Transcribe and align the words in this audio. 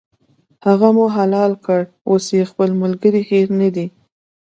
هغه 0.65 0.89
مو 0.95 1.05
حلال 1.17 1.51
کړ، 1.65 1.81
اوس 2.09 2.25
یې 2.37 2.43
خپل 2.51 2.69
ملګری 2.81 3.21
هېر 3.29 3.47
نه 3.59 3.69
دی. 3.75 3.87